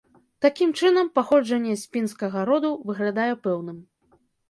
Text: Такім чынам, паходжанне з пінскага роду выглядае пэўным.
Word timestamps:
Такім 0.45 0.71
чынам, 0.81 1.11
паходжанне 1.19 1.77
з 1.83 1.93
пінскага 1.93 2.49
роду 2.53 2.75
выглядае 2.91 3.31
пэўным. 3.47 3.77